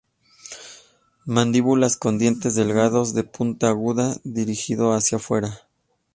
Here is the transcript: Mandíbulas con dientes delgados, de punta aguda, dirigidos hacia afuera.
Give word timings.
Mandíbulas 1.27 1.95
con 1.95 2.17
dientes 2.17 2.55
delgados, 2.55 3.13
de 3.13 3.23
punta 3.23 3.67
aguda, 3.67 4.15
dirigidos 4.23 4.95
hacia 4.95 5.17
afuera. 5.17 5.67